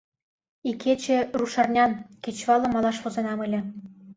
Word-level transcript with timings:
Икече, 0.69 1.17
рушарнян, 1.37 1.91
кечывалым 2.23 2.71
малаш 2.73 2.97
возынам 3.03 3.39
ыле... 3.45 3.59